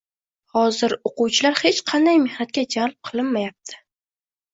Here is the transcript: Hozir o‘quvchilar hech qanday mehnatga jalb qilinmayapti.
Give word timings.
Hozir 0.59 0.93
o‘quvchilar 1.09 1.59
hech 1.63 1.81
qanday 1.91 2.17
mehnatga 2.23 2.63
jalb 2.77 2.97
qilinmayapti. 3.11 3.79